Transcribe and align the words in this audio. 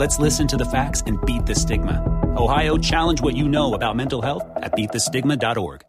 Let's 0.00 0.18
listen 0.18 0.48
to 0.48 0.56
the 0.56 0.64
facts 0.64 1.02
and 1.04 1.22
beat 1.26 1.44
the 1.44 1.54
stigma. 1.54 2.00
Ohio, 2.34 2.78
challenge 2.78 3.20
what 3.20 3.36
you 3.36 3.46
know 3.46 3.74
about 3.74 3.96
mental 3.96 4.22
health 4.22 4.42
at 4.56 4.72
beatthestigma.org. 4.72 5.84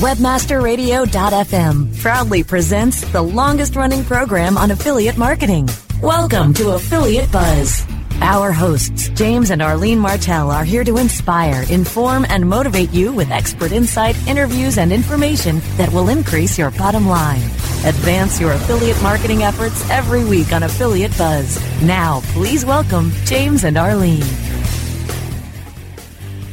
Webmasterradio.fm 0.00 2.00
proudly 2.00 2.42
presents 2.42 3.02
the 3.12 3.20
longest 3.20 3.76
running 3.76 4.02
program 4.02 4.56
on 4.56 4.70
affiliate 4.70 5.18
marketing. 5.18 5.68
Welcome 6.02 6.54
to 6.54 6.70
Affiliate 6.70 7.30
Buzz. 7.30 7.84
Our 8.22 8.52
hosts, 8.52 9.08
James 9.10 9.50
and 9.50 9.62
Arlene 9.62 9.98
Martell, 9.98 10.50
are 10.50 10.62
here 10.62 10.84
to 10.84 10.98
inspire, 10.98 11.64
inform, 11.70 12.26
and 12.28 12.46
motivate 12.46 12.90
you 12.90 13.14
with 13.14 13.30
expert 13.30 13.72
insight, 13.72 14.14
interviews, 14.28 14.76
and 14.76 14.92
information 14.92 15.60
that 15.76 15.90
will 15.90 16.10
increase 16.10 16.58
your 16.58 16.70
bottom 16.72 17.08
line. 17.08 17.42
Advance 17.86 18.38
your 18.38 18.52
affiliate 18.52 19.02
marketing 19.02 19.42
efforts 19.42 19.88
every 19.88 20.22
week 20.22 20.52
on 20.52 20.64
Affiliate 20.64 21.16
Buzz. 21.16 21.58
Now, 21.82 22.20
please 22.34 22.62
welcome 22.62 23.10
James 23.24 23.64
and 23.64 23.78
Arlene. 23.78 24.20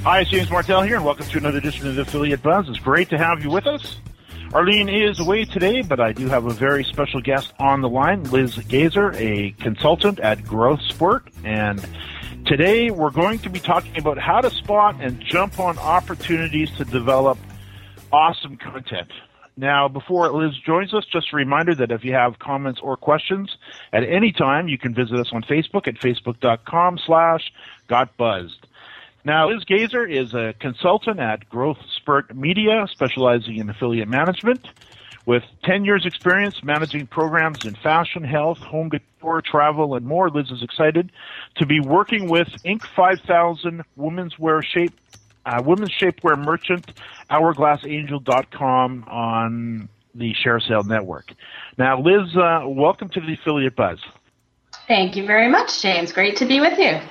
Hi, 0.03 0.21
it's 0.21 0.29
James 0.29 0.49
Martell 0.49 0.83
here, 0.83 0.95
and 0.95 1.03
welcome 1.03 1.25
to 1.25 1.37
another 1.37 1.57
edition 1.57 1.85
of 1.85 1.97
Affiliate 1.97 2.41
Buzz. 2.41 2.69
It's 2.69 2.79
great 2.79 3.09
to 3.09 3.17
have 3.17 3.43
you 3.43 3.49
with 3.49 3.67
us. 3.67 3.97
Arlene 4.53 4.87
is 4.87 5.19
away 5.19 5.43
today, 5.43 5.81
but 5.81 5.99
I 5.99 6.13
do 6.13 6.27
have 6.27 6.45
a 6.45 6.53
very 6.53 6.83
special 6.83 7.21
guest 7.21 7.53
on 7.59 7.81
the 7.81 7.89
line, 7.89 8.23
Liz 8.23 8.57
Gazer, 8.57 9.11
a 9.15 9.51
consultant 9.59 10.19
at 10.21 10.43
Growth 10.45 10.81
Spurt. 10.81 11.27
And 11.43 11.85
today 12.45 12.89
we're 12.89 13.11
going 13.11 13.39
to 13.39 13.49
be 13.49 13.59
talking 13.59 13.97
about 13.99 14.17
how 14.17 14.39
to 14.39 14.49
spot 14.49 14.95
and 15.01 15.19
jump 15.19 15.59
on 15.59 15.77
opportunities 15.77 16.71
to 16.77 16.85
develop 16.85 17.37
awesome 18.11 18.55
content. 18.55 19.11
Now, 19.57 19.89
before 19.89 20.31
Liz 20.31 20.55
joins 20.65 20.93
us, 20.93 21.03
just 21.11 21.33
a 21.33 21.35
reminder 21.35 21.75
that 21.75 21.91
if 21.91 22.05
you 22.05 22.13
have 22.13 22.39
comments 22.39 22.79
or 22.81 22.95
questions 22.95 23.57
at 23.91 24.03
any 24.03 24.31
time, 24.31 24.69
you 24.69 24.77
can 24.77 24.93
visit 24.93 25.19
us 25.19 25.29
on 25.33 25.41
Facebook 25.43 25.87
at 25.87 25.95
facebook.com 25.95 26.99
slash 27.05 27.51
gotbuzzed. 27.89 28.66
Now, 29.27 29.49
Liz 29.49 29.65
Gazer 29.65 30.05
is 30.05 30.33
a 30.33 30.53
consultant 30.57 31.19
at 31.19 31.49
Growth 31.49 31.79
Spurt 31.97 32.33
Media, 32.33 32.87
specializing 32.89 33.57
in 33.57 33.69
affiliate 33.69 34.07
management. 34.07 34.65
With 35.25 35.43
10 35.65 35.83
years 35.83 36.05
experience 36.05 36.63
managing 36.63 37.07
programs 37.07 37.65
in 37.65 37.75
fashion, 37.75 38.23
health, 38.23 38.59
home 38.59 38.87
decor, 38.87 39.41
travel, 39.41 39.95
and 39.95 40.05
more, 40.05 40.29
Liz 40.29 40.49
is 40.49 40.63
excited 40.63 41.11
to 41.57 41.65
be 41.65 41.81
working 41.81 42.29
with 42.29 42.47
Inc. 42.63 42.83
5000 42.95 43.83
Women's 43.97 44.39
Wear 44.39 44.63
Shape, 44.63 44.97
uh, 45.45 45.61
Women's 45.61 45.91
Shapewear 45.91 46.41
Merchant, 46.41 46.89
HourGlassAngel.com 47.29 49.03
on 49.09 49.89
the 50.15 50.33
ShareASale 50.35 50.87
Network. 50.87 51.33
Now, 51.77 51.99
Liz, 51.99 52.33
uh, 52.37 52.61
welcome 52.65 53.09
to 53.09 53.19
the 53.19 53.33
Affiliate 53.33 53.75
Buzz. 53.75 53.99
Thank 54.87 55.17
you 55.17 55.25
very 55.25 55.49
much, 55.49 55.81
James. 55.81 56.13
Great 56.13 56.37
to 56.37 56.45
be 56.45 56.61
with 56.61 56.79
you. 56.79 57.01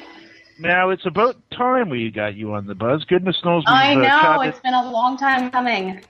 Now 0.59 0.91
it's 0.91 1.05
about 1.06 1.37
time 1.50 1.91
we 1.91 2.11
got 2.11 2.34
you 2.34 2.55
on 2.55 2.67
the 2.67 2.75
buzz. 2.75 3.05
Goodness 3.05 3.37
knows 3.44 3.62
we've 3.67 3.75
I 3.75 3.94
know 3.94 4.41
uh, 4.41 4.41
it's 4.41 4.61
been 4.61 4.75
a 4.75 4.91
long 4.91 5.17
time 5.17 5.50
coming. 5.50 6.03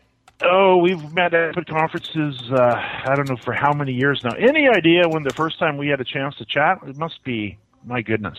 Oh, 0.43 0.77
we've 0.77 1.13
met 1.15 1.33
at 1.33 1.55
conferences. 1.67 2.41
Uh, 2.51 2.75
I 2.75 3.15
don't 3.17 3.29
know 3.29 3.37
for 3.37 3.55
how 3.55 3.73
many 3.73 3.93
years 3.93 4.23
now. 4.23 4.35
Any 4.37 4.69
idea 4.69 5.09
when 5.09 5.23
the 5.23 5.33
first 5.33 5.59
time 5.59 5.79
we 5.79 5.89
had 5.89 6.01
a 6.01 6.05
chance 6.05 6.37
to 6.37 6.45
chat? 6.45 6.79
It 6.87 6.97
must 6.97 7.25
be 7.25 7.59
my 7.85 8.03
goodness. 8.03 8.39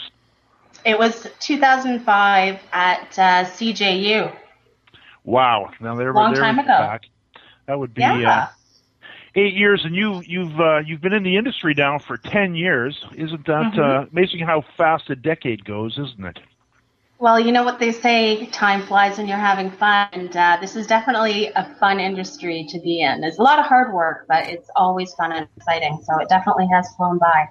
It 0.86 0.98
was 0.98 1.28
2005 1.40 2.60
at 2.72 3.02
uh, 3.18 3.46
CJU. 3.46 4.34
Wow! 5.24 5.72
Now 5.82 5.96
there, 5.96 6.14
long 6.14 6.34
there 6.34 6.42
time 6.44 6.60
ago. 6.60 6.68
Back. 6.68 7.04
That 7.66 7.80
would 7.80 7.94
be 7.94 8.02
yeah. 8.02 8.50
Uh, 9.38 9.42
eight 9.42 9.54
years, 9.54 9.86
and 9.86 9.96
you 9.96 10.22
you've 10.26 10.60
uh, 10.60 10.80
you've 10.80 11.02
been 11.02 11.14
in 11.14 11.24
the 11.24 11.38
industry 11.38 11.74
now 11.76 12.00
for 12.00 12.18
ten 12.18 12.56
years. 12.56 13.06
Isn't 13.16 13.46
that 13.46 13.74
mm-hmm. 13.74 13.80
uh, 13.80 14.06
amazing? 14.12 14.40
How 14.40 14.64
fast 14.76 15.10
a 15.10 15.16
decade 15.16 15.66
goes, 15.66 15.98
isn't 15.98 16.26
it? 16.26 16.40
Well, 17.20 17.40
you 17.40 17.52
know 17.52 17.64
what 17.64 17.80
they 17.80 17.92
say: 17.92 18.46
time 18.48 18.82
flies 18.84 19.18
when 19.18 19.28
you're 19.28 19.38
having 19.38 19.72
fun, 19.72 20.08
and 20.14 20.36
uh, 20.36 20.58
this 20.62 20.76
is 20.76 20.88
definitely 20.88 21.48
a 21.56 21.76
fun 21.80 22.00
industry 22.00 22.66
to 22.70 22.80
be 22.80 23.02
in. 23.02 23.22
There's 23.22 23.40
a 23.40 23.44
lot 23.44 23.60
of 23.60 23.66
hard 23.66 23.94
work, 23.94 24.26
but 24.28 24.48
it's 24.48 24.70
always 24.76 25.14
fun 25.14 25.32
and 25.32 25.48
exciting. 25.58 26.00
So 26.04 26.20
it 26.20 26.30
definitely 26.30 26.68
has 26.72 26.88
flown 26.96 27.18
by. 27.18 27.48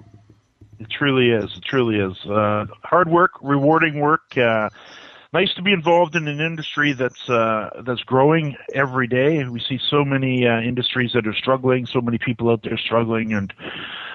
It 0.78 0.90
truly 0.90 1.30
is. 1.30 1.56
It 1.56 1.64
truly 1.64 1.98
is. 1.98 2.16
Uh, 2.26 2.66
hard 2.84 3.08
work, 3.08 3.32
rewarding 3.42 3.98
work. 3.98 4.36
Nice 5.36 5.52
to 5.56 5.62
be 5.62 5.74
involved 5.74 6.16
in 6.16 6.28
an 6.28 6.40
industry 6.40 6.94
that's 6.94 7.28
uh, 7.28 7.82
that's 7.84 8.00
growing 8.04 8.56
every 8.72 9.06
day. 9.06 9.44
We 9.44 9.60
see 9.60 9.78
so 9.90 10.02
many 10.02 10.46
uh, 10.46 10.62
industries 10.62 11.12
that 11.12 11.26
are 11.26 11.34
struggling, 11.34 11.84
so 11.84 12.00
many 12.00 12.16
people 12.16 12.48
out 12.48 12.62
there 12.62 12.78
struggling, 12.78 13.34
and 13.34 13.52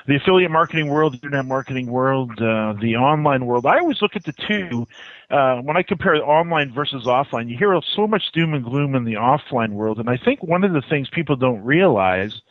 the 0.08 0.16
affiliate 0.16 0.50
marketing 0.50 0.88
world, 0.88 1.14
the 1.14 1.18
internet 1.18 1.46
marketing 1.46 1.92
world, 1.92 2.32
uh, 2.42 2.74
the 2.82 2.96
online 2.96 3.46
world. 3.46 3.68
I 3.68 3.78
always 3.78 4.02
look 4.02 4.16
at 4.16 4.24
the 4.24 4.34
two 4.34 4.88
uh, 5.30 5.58
when 5.58 5.78
I 5.78 5.84
compare 5.84 6.16
online 6.16 6.74
versus 6.74 7.04
offline. 7.06 7.52
You 7.52 7.56
hear 7.56 7.80
so 7.96 8.08
much 8.08 8.24
doom 8.34 8.56
and 8.56 8.64
gloom 8.64 8.96
in 8.96 9.04
the 9.04 9.14
offline 9.14 9.74
world, 9.74 10.00
and 10.00 10.10
I 10.10 10.18
think 10.18 10.42
one 10.42 10.64
of 10.64 10.74
the 10.74 10.82
things 10.90 11.08
people 11.10 11.36
don't 11.36 11.64
realize 11.64 12.42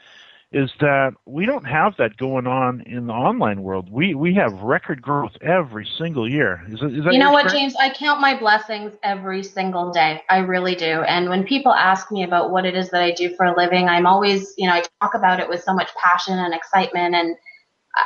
is 0.53 0.71
that 0.81 1.13
we 1.27 1.47
don't 1.47 1.65
have 1.65 1.97
that 1.99 2.17
going 2.17 2.47
on 2.47 2.81
in 2.81 3.07
the 3.07 3.13
online 3.13 3.63
world. 3.63 3.89
We 3.91 4.15
we 4.15 4.35
have 4.35 4.53
record 4.63 5.01
growth 5.01 5.31
every 5.41 5.89
single 5.97 6.29
year. 6.29 6.65
Is, 6.67 6.83
is 6.83 7.05
that 7.05 7.13
you 7.13 7.21
know 7.21 7.31
what? 7.31 7.49
James? 7.49 7.77
I 7.77 7.91
count 7.91 8.21
my 8.21 8.37
blessings 8.37 8.93
every 9.05 9.45
single 9.45 9.93
day. 9.93 10.23
I 10.29 10.39
really 10.39 10.75
do. 10.75 11.03
And 11.03 11.29
when 11.29 11.45
people 11.45 11.73
ask 11.73 12.11
me 12.11 12.25
about 12.25 12.51
what 12.51 12.67
it 12.67 12.77
is 12.77 12.91
that 12.91 13.01
I 13.01 13.13
do 13.13 13.35
for 13.37 13.47
a 13.47 13.57
living, 13.57 13.89
I'm 13.89 14.07
always, 14.07 14.53
you 14.59 14.67
know, 14.67 14.75
I 14.75 14.83
talk 15.01 15.15
about 15.15 15.39
it 15.39 15.49
with 15.49 15.63
so 15.63 15.73
much 15.73 15.91
passion 15.95 16.37
and 16.37 16.53
excitement 16.53 17.15
and 17.15 17.37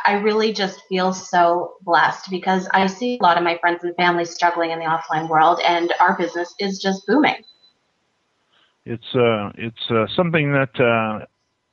I 0.06 0.14
really 0.14 0.52
just 0.52 0.80
feel 0.88 1.12
so 1.12 1.74
blessed 1.82 2.30
because 2.30 2.68
I 2.72 2.86
see 2.86 3.18
a 3.20 3.22
lot 3.22 3.36
of 3.36 3.44
my 3.44 3.58
friends 3.58 3.84
and 3.84 3.94
family 3.96 4.24
struggling 4.24 4.70
in 4.70 4.78
the 4.78 4.86
offline 4.86 5.28
world 5.28 5.60
and 5.64 5.92
our 6.00 6.16
business 6.16 6.54
is 6.58 6.78
just 6.78 7.06
booming. 7.06 7.36
It's 8.86 9.14
uh 9.14 9.50
it's 9.56 9.90
uh, 9.90 10.06
something 10.14 10.52
that 10.52 10.80
uh 10.80 11.26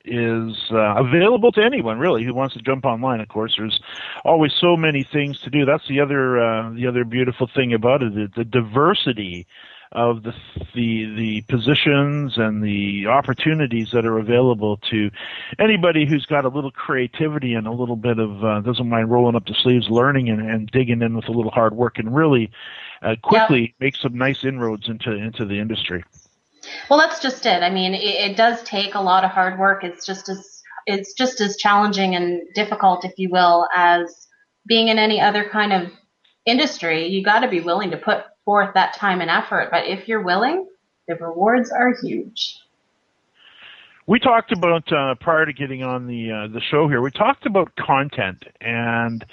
is 0.04 0.56
uh, 0.70 0.94
available 0.96 1.52
to 1.52 1.62
anyone 1.62 1.98
really 1.98 2.24
who 2.24 2.34
wants 2.34 2.54
to 2.54 2.62
jump 2.62 2.84
online. 2.84 3.20
Of 3.20 3.28
course, 3.28 3.54
there's 3.56 3.80
always 4.24 4.52
so 4.52 4.76
many 4.76 5.04
things 5.04 5.40
to 5.40 5.50
do. 5.50 5.64
That's 5.64 5.86
the 5.88 6.00
other 6.00 6.40
uh, 6.42 6.70
the 6.72 6.86
other 6.86 7.04
beautiful 7.04 7.48
thing 7.54 7.72
about 7.72 8.02
it: 8.02 8.14
the, 8.14 8.28
the 8.34 8.44
diversity 8.44 9.46
of 9.92 10.22
the 10.22 10.32
the 10.74 11.14
the 11.16 11.42
positions 11.48 12.38
and 12.38 12.62
the 12.62 13.06
opportunities 13.06 13.90
that 13.92 14.06
are 14.06 14.18
available 14.18 14.78
to 14.90 15.10
anybody 15.58 16.06
who's 16.06 16.24
got 16.26 16.44
a 16.44 16.48
little 16.48 16.70
creativity 16.70 17.54
and 17.54 17.66
a 17.66 17.72
little 17.72 17.96
bit 17.96 18.18
of 18.18 18.42
uh, 18.44 18.60
doesn't 18.60 18.88
mind 18.88 19.10
rolling 19.10 19.36
up 19.36 19.44
the 19.46 19.54
sleeves, 19.62 19.88
learning 19.90 20.28
and, 20.30 20.40
and 20.50 20.70
digging 20.70 21.02
in 21.02 21.14
with 21.14 21.28
a 21.28 21.32
little 21.32 21.50
hard 21.50 21.74
work, 21.74 21.98
and 21.98 22.14
really 22.14 22.50
uh, 23.02 23.14
quickly 23.22 23.60
Yep. 23.60 23.70
make 23.80 23.96
some 23.96 24.16
nice 24.16 24.44
inroads 24.44 24.88
into 24.88 25.12
into 25.12 25.44
the 25.44 25.58
industry. 25.58 26.02
Well, 26.88 26.98
that's 26.98 27.20
just 27.20 27.44
it. 27.46 27.62
I 27.62 27.70
mean, 27.70 27.94
it, 27.94 28.30
it 28.30 28.36
does 28.36 28.62
take 28.62 28.94
a 28.94 29.00
lot 29.00 29.24
of 29.24 29.30
hard 29.30 29.58
work. 29.58 29.84
It's 29.84 30.06
just 30.06 30.28
as 30.28 30.62
it's 30.86 31.12
just 31.14 31.40
as 31.40 31.56
challenging 31.56 32.14
and 32.16 32.42
difficult, 32.54 33.04
if 33.04 33.12
you 33.16 33.28
will, 33.30 33.68
as 33.74 34.26
being 34.66 34.88
in 34.88 34.98
any 34.98 35.20
other 35.20 35.48
kind 35.48 35.72
of 35.72 35.92
industry. 36.44 37.06
You 37.06 37.24
got 37.24 37.40
to 37.40 37.48
be 37.48 37.60
willing 37.60 37.90
to 37.92 37.96
put 37.96 38.24
forth 38.44 38.74
that 38.74 38.94
time 38.94 39.20
and 39.20 39.30
effort. 39.30 39.68
But 39.70 39.86
if 39.86 40.08
you're 40.08 40.22
willing, 40.22 40.66
the 41.06 41.14
rewards 41.16 41.70
are 41.70 41.94
huge. 42.02 42.58
We 44.06 44.18
talked 44.18 44.52
about 44.52 44.92
uh, 44.92 45.14
prior 45.20 45.46
to 45.46 45.52
getting 45.52 45.82
on 45.82 46.06
the 46.06 46.30
uh, 46.32 46.52
the 46.52 46.60
show 46.60 46.88
here. 46.88 47.00
We 47.00 47.12
talked 47.12 47.46
about 47.46 47.74
content 47.76 48.44
and 48.60 49.24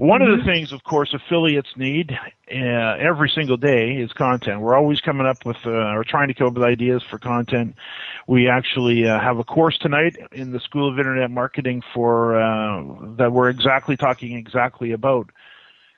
One 0.00 0.22
mm-hmm. 0.22 0.32
of 0.32 0.38
the 0.38 0.42
mm-hmm. 0.44 0.50
things, 0.50 0.72
of 0.72 0.82
course, 0.82 1.12
affiliates 1.12 1.68
need 1.76 2.10
uh, 2.50 2.56
every 2.56 3.30
single 3.34 3.58
day 3.58 3.96
is 3.96 4.10
content. 4.14 4.62
We're 4.62 4.74
always 4.74 4.98
coming 5.02 5.26
up 5.26 5.44
with 5.44 5.58
uh, 5.66 5.92
or 5.92 6.04
trying 6.04 6.28
to 6.28 6.34
come 6.34 6.46
up 6.46 6.54
with 6.54 6.62
ideas 6.62 7.02
for 7.10 7.18
content. 7.18 7.74
We 8.26 8.48
actually 8.48 9.06
uh, 9.06 9.20
have 9.20 9.38
a 9.38 9.44
course 9.44 9.76
tonight 9.76 10.16
in 10.32 10.52
the 10.52 10.60
School 10.60 10.90
of 10.90 10.98
Internet 10.98 11.30
Marketing 11.30 11.82
for 11.92 12.40
uh, 12.40 12.82
that 13.18 13.30
we're 13.30 13.50
exactly 13.50 13.98
talking 13.98 14.38
exactly 14.38 14.92
about 14.92 15.28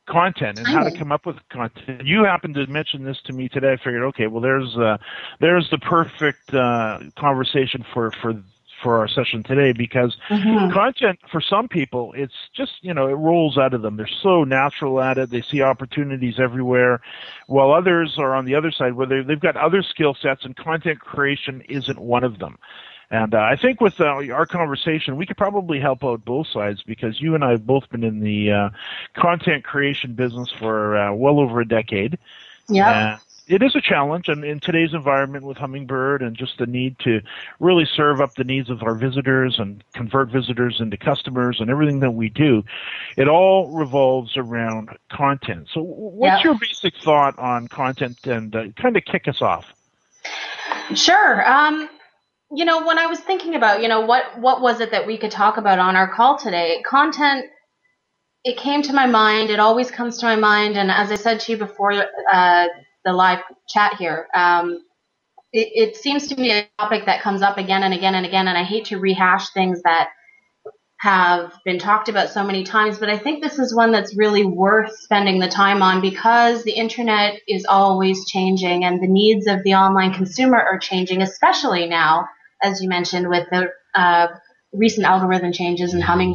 content 0.08 0.58
and 0.58 0.66
how 0.66 0.82
to 0.82 0.90
come 0.98 1.12
up 1.12 1.24
with 1.24 1.36
content. 1.48 2.04
You 2.04 2.24
happened 2.24 2.56
to 2.56 2.66
mention 2.66 3.04
this 3.04 3.18
to 3.26 3.32
me 3.32 3.48
today. 3.48 3.74
I 3.74 3.76
figured, 3.76 4.02
okay, 4.02 4.26
well, 4.26 4.42
there's 4.42 4.76
uh, 4.76 4.96
there's 5.38 5.70
the 5.70 5.78
perfect 5.78 6.52
uh, 6.52 6.98
conversation 7.16 7.84
for 7.94 8.10
for 8.20 8.34
for 8.82 8.98
our 8.98 9.08
session 9.08 9.42
today 9.42 9.72
because 9.72 10.16
mm-hmm. 10.28 10.72
content 10.72 11.18
for 11.30 11.40
some 11.40 11.68
people 11.68 12.12
it's 12.16 12.34
just 12.54 12.72
you 12.82 12.92
know 12.92 13.06
it 13.06 13.12
rolls 13.12 13.56
out 13.58 13.74
of 13.74 13.82
them 13.82 13.96
they're 13.96 14.08
so 14.22 14.44
natural 14.44 15.00
at 15.00 15.18
it 15.18 15.30
they 15.30 15.42
see 15.42 15.62
opportunities 15.62 16.34
everywhere 16.38 17.00
while 17.46 17.72
others 17.72 18.14
are 18.18 18.34
on 18.34 18.44
the 18.44 18.54
other 18.54 18.70
side 18.70 18.94
where 18.94 19.06
they've 19.22 19.40
got 19.40 19.56
other 19.56 19.82
skill 19.82 20.16
sets 20.20 20.44
and 20.44 20.56
content 20.56 20.98
creation 21.00 21.62
isn't 21.68 21.98
one 21.98 22.24
of 22.24 22.38
them 22.38 22.58
and 23.12 23.34
uh, 23.34 23.40
I 23.40 23.56
think 23.60 23.82
with 23.82 24.00
uh, 24.00 24.04
our 24.32 24.46
conversation, 24.46 25.18
we 25.18 25.26
could 25.26 25.36
probably 25.36 25.78
help 25.78 26.02
out 26.02 26.24
both 26.24 26.46
sides 26.46 26.82
because 26.82 27.20
you 27.20 27.34
and 27.34 27.44
I 27.44 27.50
have 27.50 27.66
both 27.66 27.86
been 27.90 28.04
in 28.04 28.20
the 28.20 28.50
uh, 28.50 28.70
content 29.20 29.64
creation 29.64 30.14
business 30.14 30.48
for 30.58 30.96
uh, 30.96 31.12
well 31.12 31.38
over 31.38 31.60
a 31.60 31.68
decade. 31.68 32.18
Yeah. 32.70 33.18
It 33.52 33.62
is 33.62 33.76
a 33.76 33.82
challenge, 33.82 34.28
and 34.28 34.46
in 34.46 34.60
today's 34.60 34.94
environment 34.94 35.44
with 35.44 35.58
Hummingbird 35.58 36.22
and 36.22 36.34
just 36.34 36.56
the 36.56 36.64
need 36.64 36.98
to 37.00 37.20
really 37.60 37.84
serve 37.84 38.18
up 38.22 38.34
the 38.34 38.44
needs 38.44 38.70
of 38.70 38.82
our 38.82 38.94
visitors 38.94 39.56
and 39.58 39.84
convert 39.92 40.30
visitors 40.30 40.78
into 40.80 40.96
customers 40.96 41.58
and 41.60 41.68
everything 41.68 42.00
that 42.00 42.12
we 42.12 42.30
do, 42.30 42.62
it 43.18 43.28
all 43.28 43.70
revolves 43.70 44.38
around 44.38 44.88
content. 45.10 45.68
So, 45.74 45.82
what's 45.82 46.42
your 46.42 46.58
basic 46.58 46.94
thought 47.04 47.38
on 47.38 47.68
content 47.68 48.26
and 48.26 48.56
uh, 48.56 48.68
kind 48.80 48.96
of 48.96 49.04
kick 49.04 49.28
us 49.28 49.42
off? 49.42 49.66
Sure. 50.94 51.46
Um, 51.46 51.90
you 52.50 52.64
know, 52.64 52.86
when 52.86 52.96
I 52.96 53.06
was 53.06 53.20
thinking 53.20 53.54
about, 53.54 53.82
you 53.82 53.88
know, 53.88 54.00
what 54.00 54.40
what 54.40 54.62
was 54.62 54.80
it 54.80 54.92
that 54.92 55.06
we 55.06 55.18
could 55.18 55.30
talk 55.30 55.58
about 55.58 55.78
on 55.78 55.94
our 55.94 56.08
call 56.08 56.38
today? 56.38 56.82
Content. 56.86 57.50
It 58.44 58.56
came 58.56 58.80
to 58.80 58.94
my 58.94 59.06
mind. 59.06 59.50
It 59.50 59.60
always 59.60 59.90
comes 59.90 60.16
to 60.20 60.26
my 60.26 60.36
mind, 60.36 60.78
and 60.78 60.90
as 60.90 61.12
I 61.12 61.16
said 61.16 61.40
to 61.40 61.52
you 61.52 61.58
before 61.58 61.92
uh, 62.32 62.68
the 63.04 63.12
live 63.12 63.40
chat 63.68 63.94
here, 63.98 64.28
um, 64.34 64.84
it, 65.52 65.68
it 65.74 65.96
seems 65.96 66.28
to 66.28 66.34
be 66.34 66.50
a 66.50 66.68
topic 66.78 67.06
that 67.06 67.22
comes 67.22 67.42
up 67.42 67.58
again 67.58 67.82
and 67.82 67.94
again 67.94 68.14
and 68.14 68.26
again. 68.26 68.48
And 68.48 68.56
I 68.58 68.64
hate 68.64 68.86
to 68.86 68.98
rehash 68.98 69.50
things 69.50 69.82
that 69.82 70.10
have 70.98 71.52
been 71.64 71.80
talked 71.80 72.08
about 72.08 72.30
so 72.30 72.44
many 72.44 72.62
times, 72.62 72.98
but 72.98 73.10
I 73.10 73.18
think 73.18 73.42
this 73.42 73.58
is 73.58 73.74
one 73.74 73.90
that's 73.90 74.16
really 74.16 74.44
worth 74.44 74.96
spending 74.98 75.40
the 75.40 75.48
time 75.48 75.82
on 75.82 76.00
because 76.00 76.62
the 76.62 76.72
internet 76.72 77.40
is 77.48 77.66
always 77.68 78.24
changing 78.26 78.84
and 78.84 79.02
the 79.02 79.08
needs 79.08 79.48
of 79.48 79.64
the 79.64 79.74
online 79.74 80.14
consumer 80.14 80.60
are 80.60 80.78
changing, 80.78 81.20
especially 81.22 81.88
now 81.88 82.26
as 82.62 82.80
you 82.80 82.88
mentioned, 82.88 83.28
with 83.28 83.48
the 83.50 83.68
uh, 83.94 84.28
recent 84.72 85.06
algorithm 85.06 85.52
changes 85.52 85.92
and 85.94 86.02
humming 86.02 86.30